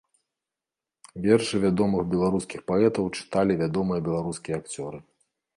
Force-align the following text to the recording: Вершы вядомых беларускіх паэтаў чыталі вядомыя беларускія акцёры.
Вершы 1.25 1.55
вядомых 1.67 2.01
беларускіх 2.13 2.65
паэтаў 2.71 3.05
чыталі 3.21 3.61
вядомыя 3.63 3.99
беларускія 4.09 4.55
акцёры. 4.63 4.97